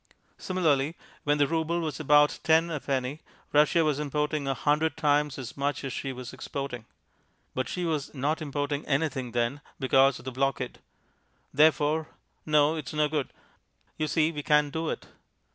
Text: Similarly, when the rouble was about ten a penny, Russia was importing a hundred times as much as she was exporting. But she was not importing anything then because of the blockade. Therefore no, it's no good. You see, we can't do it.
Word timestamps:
Similarly, 0.39 0.95
when 1.25 1.37
the 1.37 1.45
rouble 1.45 1.79
was 1.79 1.99
about 1.99 2.39
ten 2.43 2.71
a 2.71 2.79
penny, 2.79 3.19
Russia 3.53 3.83
was 3.85 3.99
importing 3.99 4.47
a 4.47 4.55
hundred 4.55 4.97
times 4.97 5.37
as 5.37 5.55
much 5.55 5.83
as 5.83 5.93
she 5.93 6.11
was 6.11 6.33
exporting. 6.33 6.85
But 7.53 7.69
she 7.69 7.85
was 7.85 8.11
not 8.15 8.41
importing 8.41 8.83
anything 8.87 9.31
then 9.33 9.61
because 9.79 10.17
of 10.17 10.25
the 10.25 10.31
blockade. 10.31 10.79
Therefore 11.53 12.07
no, 12.47 12.75
it's 12.75 12.93
no 12.93 13.07
good. 13.07 13.31
You 13.95 14.07
see, 14.07 14.31
we 14.31 14.41
can't 14.41 14.73
do 14.73 14.89
it. 14.89 15.05